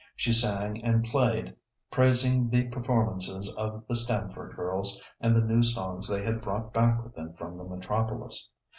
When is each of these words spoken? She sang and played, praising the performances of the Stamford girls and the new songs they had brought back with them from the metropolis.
She 0.15 0.33
sang 0.33 0.83
and 0.83 1.03
played, 1.03 1.55
praising 1.91 2.49
the 2.49 2.67
performances 2.69 3.53
of 3.55 3.83
the 3.87 3.95
Stamford 3.95 4.55
girls 4.55 4.99
and 5.19 5.35
the 5.37 5.45
new 5.45 5.61
songs 5.61 6.07
they 6.09 6.23
had 6.23 6.41
brought 6.41 6.73
back 6.73 7.03
with 7.03 7.13
them 7.13 7.33
from 7.35 7.55
the 7.55 7.63
metropolis. 7.65 8.51